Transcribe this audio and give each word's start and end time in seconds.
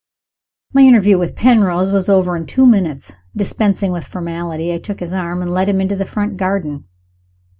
My 0.73 0.81
interview 0.81 1.19
with 1.19 1.35
Penrose 1.35 1.91
was 1.91 2.09
over 2.09 2.35
in 2.35 2.47
two 2.47 2.65
minutes. 2.65 3.11
Dispensing 3.35 3.91
with 3.91 4.07
formality, 4.07 4.73
I 4.73 4.79
took 4.79 4.99
his 4.99 5.13
arm, 5.13 5.43
and 5.43 5.53
led 5.53 5.69
him 5.69 5.79
into 5.79 5.95
the 5.95 6.05
front 6.05 6.37
garden. 6.37 6.85